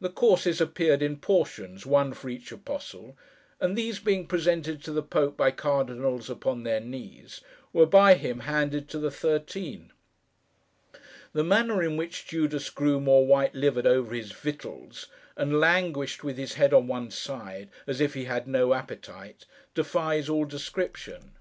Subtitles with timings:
[0.00, 3.16] The courses appeared in portions, one for each apostle:
[3.60, 7.40] and these being presented to the Pope, by Cardinals upon their knees,
[7.72, 9.92] were by him handed to the Thirteen.
[11.32, 15.06] The manner in which Judas grew more white livered over his victuals,
[15.36, 20.28] and languished, with his head on one side, as if he had no appetite, defies
[20.28, 21.36] all description.